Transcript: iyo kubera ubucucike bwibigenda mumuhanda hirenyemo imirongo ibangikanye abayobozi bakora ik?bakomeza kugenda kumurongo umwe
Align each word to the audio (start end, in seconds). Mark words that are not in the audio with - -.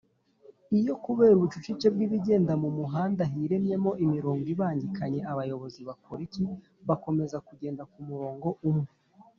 iyo 0.77 0.93
kubera 1.03 1.33
ubucucike 1.35 1.87
bwibigenda 1.93 2.51
mumuhanda 2.61 3.23
hirenyemo 3.33 3.91
imirongo 4.03 4.45
ibangikanye 4.53 5.19
abayobozi 5.31 5.79
bakora 5.89 6.19
ik?bakomeza 6.27 7.37
kugenda 7.47 7.83
kumurongo 7.91 8.49
umwe 8.69 8.89